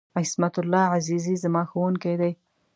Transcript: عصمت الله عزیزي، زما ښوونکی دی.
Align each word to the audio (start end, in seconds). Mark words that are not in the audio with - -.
عصمت 0.19 0.55
الله 0.61 0.85
عزیزي، 0.97 1.35
زما 1.43 1.61
ښوونکی 1.71 2.15
دی. 2.21 2.31